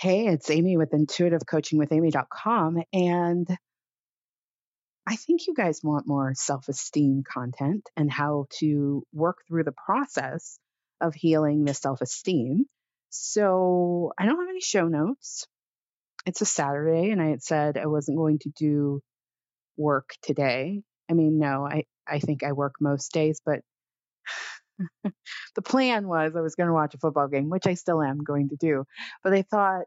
[0.00, 2.82] Hey, it's Amy with intuitivecoachingwithamy.com.
[2.90, 3.46] And
[5.06, 9.74] I think you guys want more self esteem content and how to work through the
[9.84, 10.58] process
[11.02, 12.64] of healing the self esteem.
[13.10, 15.46] So I don't have any show notes.
[16.24, 19.02] It's a Saturday, and I had said I wasn't going to do
[19.76, 20.80] work today.
[21.10, 23.60] I mean, no, I, I think I work most days, but
[25.54, 28.18] the plan was I was going to watch a football game, which I still am
[28.18, 28.84] going to do.
[29.22, 29.84] But I thought,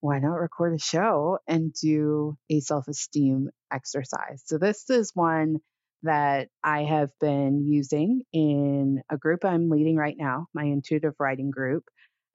[0.00, 4.42] why not record a show and do a self esteem exercise?
[4.46, 5.58] So, this is one
[6.02, 11.50] that I have been using in a group I'm leading right now, my intuitive writing
[11.50, 11.84] group,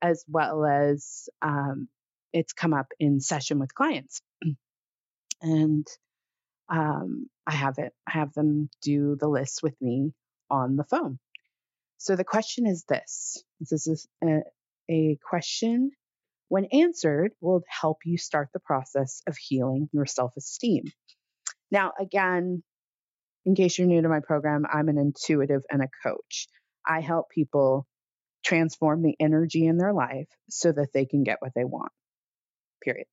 [0.02, 1.90] as well as um,
[2.32, 4.22] it's come up in session with clients.
[5.42, 5.86] and
[6.70, 10.14] um, I have it, I have them do the list with me
[10.50, 11.20] on the phone.
[11.98, 14.42] So the question is this this is a,
[14.90, 15.92] a question,
[16.48, 20.84] when answered, will help you start the process of healing your self esteem.
[21.72, 22.64] Now, again,
[23.45, 26.48] in case you're new to my program, I'm an intuitive and a coach.
[26.86, 27.88] I help people
[28.45, 31.92] transform the energy in their life so that they can get what they want.
[32.81, 33.08] Period.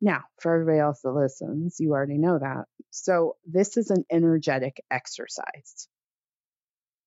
[0.00, 2.66] Now, for everybody else that listens, you already know that.
[2.90, 5.88] So, this is an energetic exercise.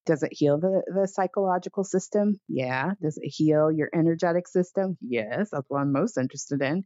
[0.10, 2.40] Does it heal the, the psychological system?
[2.48, 2.94] Yeah.
[3.00, 4.98] Does it heal your energetic system?
[5.02, 5.50] Yes.
[5.52, 6.84] That's what I'm most interested in.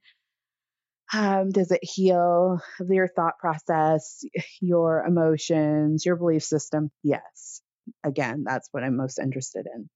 [1.14, 4.26] Um, does it heal your thought process,
[4.60, 6.92] your emotions, your belief system?
[7.02, 7.62] Yes.
[8.04, 9.90] Again, that's what I'm most interested in.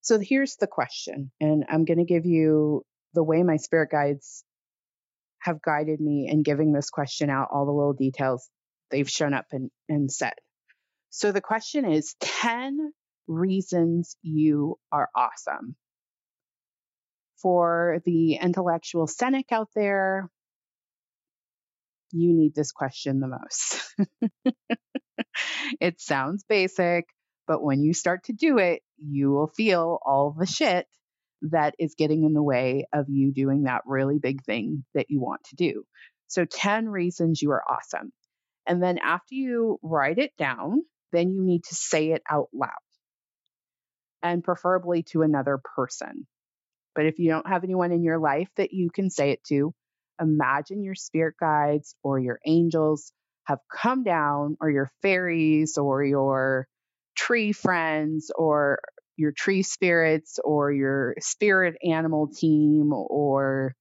[0.00, 4.44] So here's the question, and I'm going to give you the way my spirit guides
[5.40, 8.48] have guided me in giving this question out, all the little details
[8.90, 10.32] they've shown up and, and said.
[11.10, 12.92] So the question is 10
[13.26, 15.76] reasons you are awesome.
[17.42, 20.30] For the intellectual cynic out there,
[22.12, 23.94] you need this question the most.
[25.80, 27.06] it sounds basic,
[27.46, 30.86] but when you start to do it, you will feel all the shit
[31.42, 35.20] that is getting in the way of you doing that really big thing that you
[35.20, 35.84] want to do.
[36.28, 38.12] So, 10 reasons you are awesome.
[38.66, 40.82] And then after you write it down,
[41.12, 42.70] then you need to say it out loud
[44.22, 46.26] and preferably to another person.
[46.94, 49.72] But if you don't have anyone in your life that you can say it to,
[50.20, 53.12] imagine your spirit guides or your angels
[53.44, 56.68] have come down, or your fairies, or your
[57.16, 58.78] tree friends, or
[59.16, 63.74] your tree spirits, or your spirit animal team, or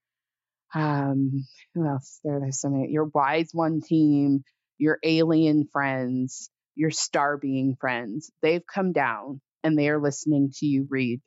[0.74, 1.46] um,
[1.76, 2.20] who else?
[2.24, 2.92] There, there's so many.
[2.92, 4.44] Your wise one team,
[4.78, 8.32] your alien friends, your star being friends.
[8.42, 11.22] They've come down and they are listening to you read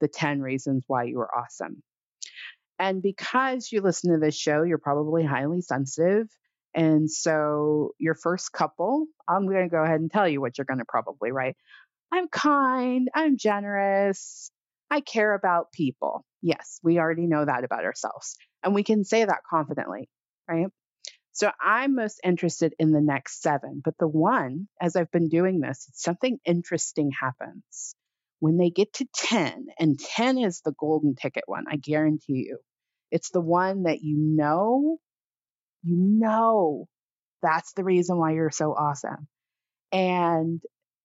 [0.00, 1.82] the 10 reasons why you are awesome.
[2.78, 6.28] And because you listen to this show, you're probably highly sensitive.
[6.74, 10.64] And so, your first couple, I'm going to go ahead and tell you what you're
[10.64, 11.56] going to probably write.
[12.12, 14.50] I'm kind, I'm generous,
[14.90, 16.24] I care about people.
[16.42, 18.36] Yes, we already know that about ourselves.
[18.62, 20.08] And we can say that confidently,
[20.48, 20.68] right?
[21.32, 23.80] So I'm most interested in the next seven.
[23.84, 27.94] But the one, as I've been doing this, something interesting happens.
[28.40, 32.58] When they get to 10, and 10 is the golden ticket one, I guarantee you.
[33.10, 34.98] It's the one that you know,
[35.82, 36.86] you know
[37.42, 39.28] that's the reason why you're so awesome.
[39.92, 40.62] And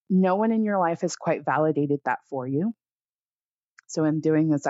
[0.09, 2.73] no one in your life has quite validated that for you.
[3.87, 4.67] So, in doing this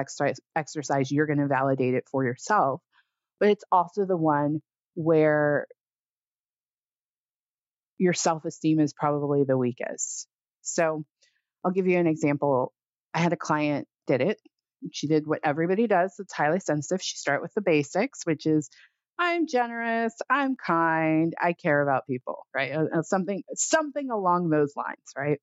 [0.55, 2.81] exercise, you're going to validate it for yourself.
[3.39, 4.61] But it's also the one
[4.95, 5.67] where
[7.97, 10.27] your self esteem is probably the weakest.
[10.61, 11.05] So
[11.63, 12.73] I'll give you an example.
[13.13, 14.39] I had a client did it.
[14.91, 17.01] She did what everybody does that's highly sensitive.
[17.01, 18.69] She start with the basics, which is
[19.17, 22.73] I'm generous, I'm kind, I care about people, right?
[22.73, 25.39] Uh, uh, something something along those lines, right?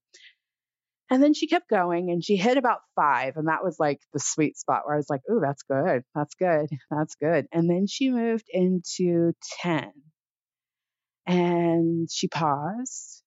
[1.10, 3.36] And then she kept going and she hit about five.
[3.36, 6.02] And that was like the sweet spot where I was like, oh, that's good.
[6.14, 6.70] That's good.
[6.90, 7.46] That's good.
[7.52, 9.92] And then she moved into 10.
[11.26, 13.22] And she paused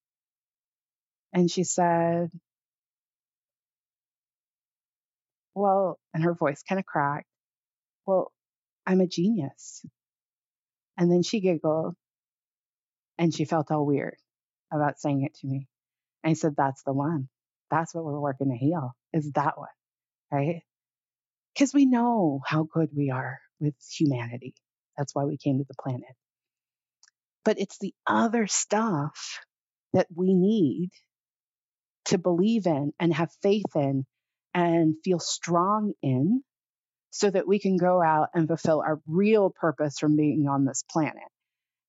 [1.32, 2.30] and she said,
[5.54, 7.26] well, and her voice kind of cracked,
[8.06, 8.32] well,
[8.86, 9.84] I'm a genius.
[10.98, 11.94] And then she giggled
[13.18, 14.16] and she felt all weird
[14.72, 15.68] about saying it to me.
[16.24, 17.28] And I said, that's the one.
[17.70, 19.68] That's what we're working to heal is that one,
[20.30, 20.62] right?
[21.54, 24.54] Because we know how good we are with humanity.
[24.96, 26.14] That's why we came to the planet.
[27.44, 29.40] But it's the other stuff
[29.92, 30.90] that we need
[32.06, 34.04] to believe in and have faith in
[34.54, 36.42] and feel strong in
[37.10, 40.84] so that we can go out and fulfill our real purpose from being on this
[40.90, 41.22] planet.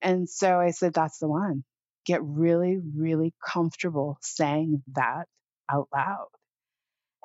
[0.02, 1.64] And so I said, that's the one.
[2.06, 5.28] Get really, really comfortable saying that
[5.72, 6.28] out loud.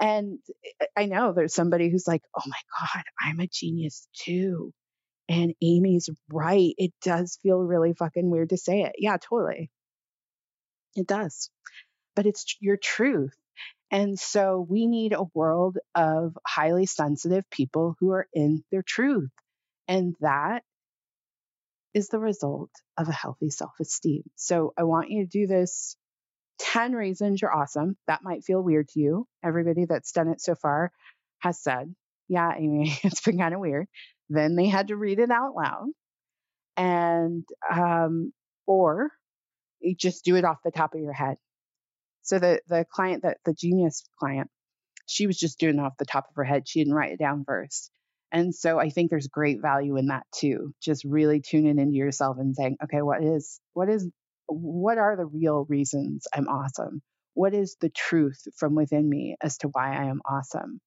[0.01, 0.39] And
[0.81, 4.73] eh, I know there's somebody who's like, oh my God, I'm a genius too.
[5.29, 6.75] And Amy's right.
[6.79, 8.93] It does feel really fucking weird to say it.
[8.99, 9.71] Yeah, totally.
[10.97, 11.51] It does.
[12.17, 13.35] But it's your truth.
[13.91, 19.31] And so we need a world of highly sensitive people who are in their truth.
[19.89, 20.63] And that
[21.95, 24.23] is the result of a healthy self esteem.
[24.37, 25.97] So I want you to do this
[26.59, 27.97] 10 reasons you're awesome.
[28.07, 29.27] That might feel weird to you.
[29.45, 30.93] Everybody that's done it so far
[31.41, 31.95] has said,
[32.29, 33.87] Yeah, Amy, it's been kind of weird.
[34.29, 35.89] Then they had to read it out loud.
[36.77, 38.33] And, um,
[38.67, 39.11] or
[39.81, 41.37] you just do it off the top of your head.
[42.23, 44.49] So the, the client that the genius client,
[45.07, 46.69] she was just doing it off the top of her head.
[46.69, 47.91] She didn't write it down first.
[48.31, 50.73] And so I think there's great value in that too.
[50.81, 54.09] Just really tuning into yourself and saying, okay, what is, what is,
[54.53, 57.03] what are the real reasons I'm awesome?
[57.35, 60.81] What is the truth from within me as to why I am awesome?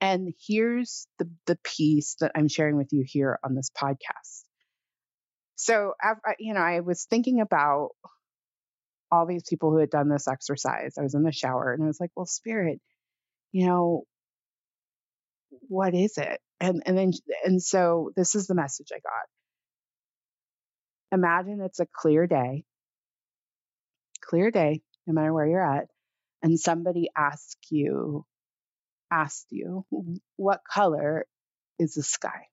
[0.00, 4.44] And here's the, the piece that I'm sharing with you here on this podcast.
[5.56, 5.94] So,
[6.38, 7.90] you know, I was thinking about
[9.10, 10.94] all these people who had done this exercise.
[10.98, 12.80] I was in the shower and I was like, well, spirit,
[13.50, 14.04] you know,
[15.68, 16.40] what is it?
[16.60, 17.12] And and then
[17.44, 19.26] and so this is the message I got.
[21.18, 22.64] Imagine it's a clear day.
[24.28, 25.86] Clear day, no matter where you're at,
[26.42, 28.24] and somebody asks you
[29.10, 29.84] asked you,
[30.36, 31.26] what color
[31.78, 32.46] is the sky?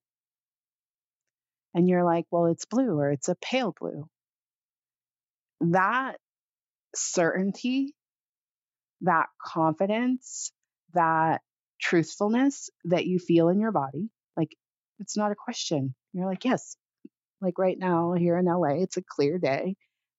[1.74, 4.08] And you're like, well, it's blue or it's a pale blue.
[5.60, 6.16] That
[6.94, 7.94] certainty,
[9.02, 10.52] that confidence,
[10.94, 11.42] that
[11.80, 14.08] truthfulness that you feel in your body.
[14.36, 14.56] Like
[14.98, 15.94] it's not a question.
[16.14, 16.76] You're like, yes,
[17.42, 19.76] like right now here in LA, it's a clear day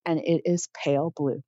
[0.08, 1.44] and it is pale blue.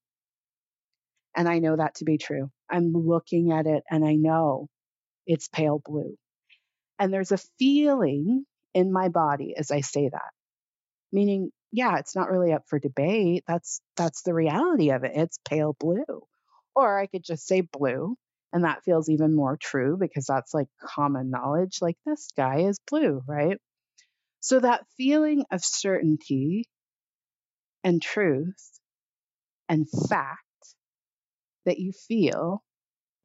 [1.36, 2.52] And I know that to be true.
[2.70, 4.68] I'm looking at it and I know
[5.26, 6.16] it's pale blue.
[7.00, 10.32] And there's a feeling in my body as I say that,
[11.14, 13.44] meaning, yeah, it's not really up for debate.
[13.48, 15.14] That's that's the reality of it.
[15.16, 16.24] It's pale blue.
[16.76, 18.16] Or I could just say blue
[18.52, 21.78] and that feels even more true because that's like common knowledge.
[21.82, 23.58] Like this sky is blue, right?
[24.42, 26.66] So that feeling of certainty
[27.84, 28.80] and truth
[29.68, 30.44] and fact
[31.66, 32.64] that you feel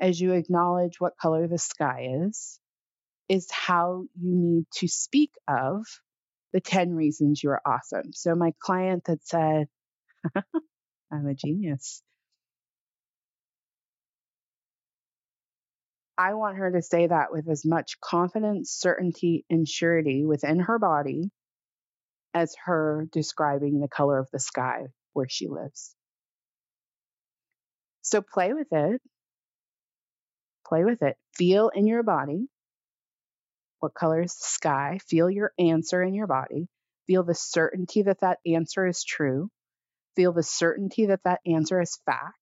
[0.00, 2.58] as you acknowledge what color the sky is,
[3.28, 5.84] is how you need to speak of
[6.52, 8.12] the 10 reasons you're awesome.
[8.12, 9.66] So my client that said,
[11.12, 12.02] I'm a genius.
[16.16, 20.78] I want her to say that with as much confidence, certainty, and surety within her
[20.78, 21.30] body
[22.34, 25.94] as her describing the color of the sky where she lives.
[28.02, 29.00] So play with it.
[30.66, 31.16] Play with it.
[31.34, 32.48] Feel in your body
[33.78, 34.98] what color is the sky.
[35.08, 36.68] Feel your answer in your body.
[37.06, 39.50] Feel the certainty that that answer is true.
[40.16, 42.38] Feel the certainty that that answer is fact.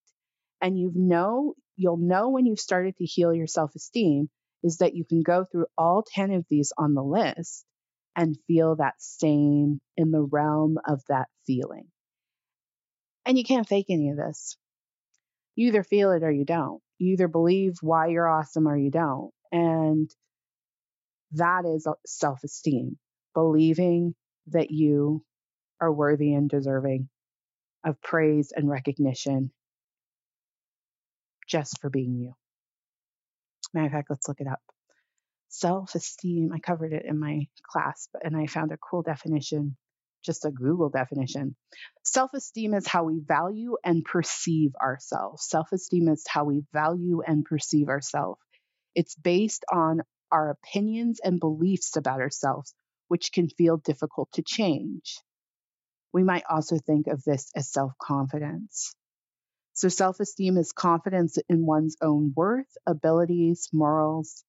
[0.61, 4.31] And you know you'll know when you've started to heal your self esteem
[4.62, 7.65] is that you can go through all 10 of these on the list
[8.16, 11.86] and feel that same in the realm of that feeling.
[13.24, 14.56] And you can't fake any of this.
[15.54, 16.82] You either feel it or you don't.
[16.98, 19.32] You either believe why you're awesome or you don't.
[19.50, 20.10] And
[21.32, 22.98] that is self esteem,
[23.34, 24.14] believing
[24.48, 25.24] that you
[25.81, 27.08] are worthy and deserving
[27.84, 29.50] of praise and recognition
[31.48, 32.34] just for being you.
[33.74, 34.60] Matter of fact, let's look it up.
[35.55, 39.77] Self esteem, I covered it in my class, and I found a cool definition,
[40.25, 41.56] just a Google definition.
[42.05, 45.47] Self esteem is how we value and perceive ourselves.
[45.47, 48.41] Self esteem is how we value and perceive ourselves.
[48.94, 52.75] It's based on our opinions and beliefs about ourselves,
[53.09, 55.21] which can feel difficult to change.
[56.15, 58.94] We might also think of this as self confidence.
[59.75, 64.43] So, self esteem is confidence in one's own worth, abilities, morals.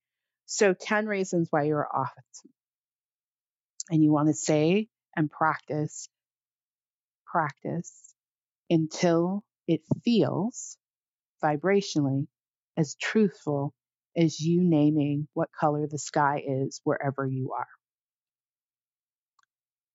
[0.46, 2.52] So, 10 reasons why you're awesome.
[3.90, 4.86] And you want to say
[5.16, 6.08] and practice
[7.26, 8.14] practice
[8.70, 10.78] until it feels
[11.42, 12.28] vibrationally
[12.76, 13.74] as truthful
[14.16, 17.66] as you naming what color the sky is wherever you are.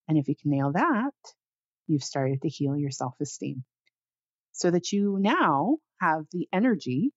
[0.08, 1.14] And if you can nail that,
[1.88, 3.64] you've started to heal your self esteem
[4.52, 7.12] so that you now have the energy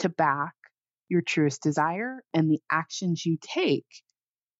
[0.00, 0.54] to back
[1.08, 3.86] your truest desire and the actions you take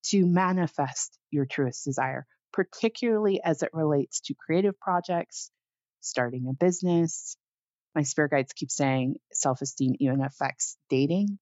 [0.04, 5.50] to manifest your truest desire particularly as it relates to creative projects,
[6.00, 7.36] starting a business.
[7.94, 11.38] My spirit guides keep saying self esteem even affects dating.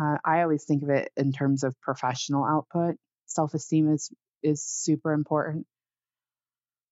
[0.00, 2.96] Uh, I always think of it in terms of professional output.
[3.26, 4.10] Self esteem is
[4.42, 5.66] is super important.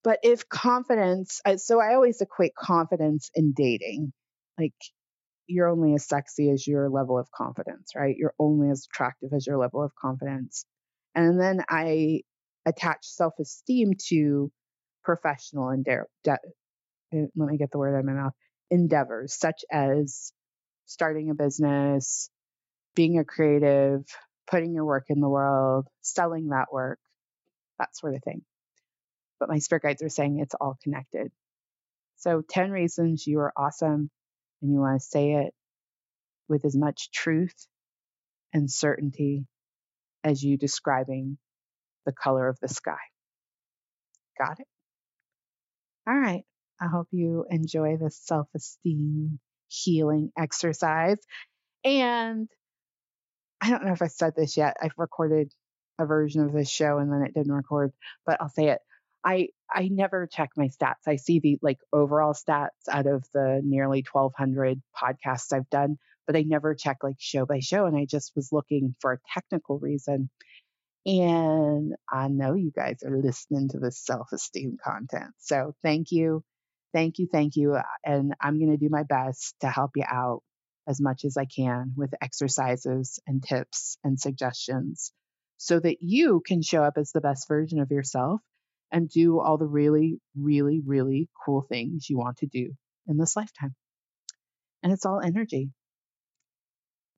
[0.03, 4.13] But if confidence, so I always equate confidence in dating.
[4.59, 4.73] Like
[5.47, 8.15] you're only as sexy as your level of confidence, right?
[8.17, 10.65] You're only as attractive as your level of confidence.
[11.13, 12.21] And then I
[12.65, 14.51] attach self esteem to
[15.03, 15.75] professional.
[15.83, 16.05] De-
[17.13, 18.33] eh, let me get the word out of my mouth
[18.69, 20.31] endeavors, such as
[20.85, 22.29] starting a business,
[22.95, 24.03] being a creative,
[24.49, 26.99] putting your work in the world, selling that work,
[27.79, 28.41] that sort of thing.
[29.39, 31.31] But my spirit guides are saying it's all connected.
[32.17, 34.11] So, 10 reasons you are awesome
[34.61, 35.53] and you want to say it
[36.47, 37.55] with as much truth
[38.53, 39.45] and certainty
[40.23, 41.37] as you describing
[42.05, 42.97] the color of the sky.
[44.37, 44.67] Got it?
[46.07, 46.43] All right.
[46.79, 51.17] I hope you enjoy this self esteem healing exercise.
[51.83, 52.49] And
[53.61, 54.77] I don't know if I said this yet.
[54.81, 55.51] I've recorded
[55.99, 57.91] a version of this show and then it didn't record,
[58.25, 58.79] but I'll say it.
[59.23, 61.07] I I never check my stats.
[61.07, 66.35] I see the like overall stats out of the nearly 1200 podcasts I've done, but
[66.35, 69.77] I never check like show by show and I just was looking for a technical
[69.79, 70.29] reason.
[71.05, 75.31] And I know you guys are listening to this self esteem content.
[75.37, 76.43] So thank you.
[76.93, 77.27] Thank you.
[77.31, 77.75] Thank you.
[77.75, 80.41] Uh, and I'm going to do my best to help you out
[80.91, 85.13] as much as I can with exercises and tips and suggestions
[85.57, 88.41] so that you can show up as the best version of yourself
[88.91, 92.73] and do all the really, really, really cool things you want to do
[93.07, 93.73] in this lifetime.
[94.83, 95.71] And it's all energy.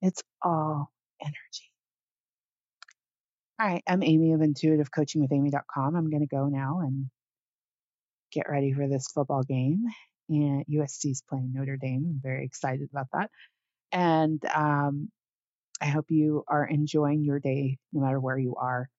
[0.00, 0.90] It's all
[1.20, 1.70] energy.
[3.58, 5.96] All right, I'm Amy of intuitivecoachingwithamy.com.
[5.96, 7.06] I'm going to go now and
[8.32, 9.84] get ready for this football game.
[10.28, 12.04] And USC is playing Notre Dame.
[12.08, 13.30] I'm very excited about that.
[13.94, 15.10] And um,
[15.80, 18.90] I hope you are enjoying your day no matter where you are.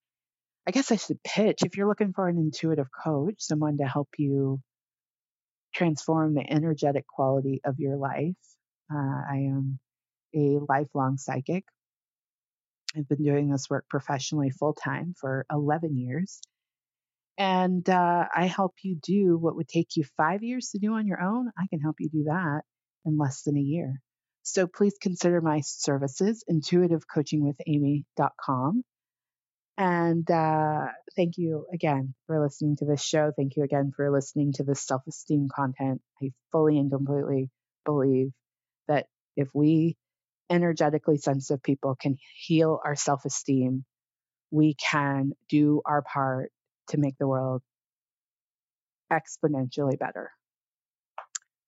[0.68, 4.10] I guess I should pitch if you're looking for an intuitive coach, someone to help
[4.18, 4.62] you
[5.76, 8.36] transform the energetic quality of your life.
[8.94, 9.80] Uh, I am
[10.36, 11.66] a lifelong psychic
[12.98, 16.42] I've been doing this work professionally full time for 11 years.
[17.38, 21.08] And uh, I help you do what would take you five years to do on
[21.08, 21.52] your own.
[21.58, 22.62] I can help you do that
[23.06, 24.02] in less than a year.
[24.48, 28.84] So please consider my services, intuitivecoachingwithamy.com.
[29.78, 30.86] And uh,
[31.16, 33.32] thank you again for listening to this show.
[33.36, 36.02] Thank you again for listening to this self esteem content.
[36.22, 37.50] I fully and completely
[37.86, 38.32] believe
[38.88, 39.98] that if we
[40.48, 43.84] energetically sensitive people can heal our self esteem,
[44.52, 46.52] we can do our part
[46.90, 47.64] to make the world
[49.12, 50.30] exponentially better.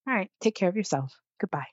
[0.08, 1.12] All right, take care of yourself.
[1.42, 1.66] Goodbye.